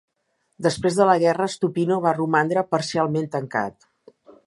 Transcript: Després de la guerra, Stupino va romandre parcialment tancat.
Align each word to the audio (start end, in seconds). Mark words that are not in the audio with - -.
Després 0.67 0.97
de 1.01 1.07
la 1.09 1.15
guerra, 1.25 1.47
Stupino 1.57 1.99
va 2.07 2.17
romandre 2.17 2.67
parcialment 2.75 3.33
tancat. 3.37 3.91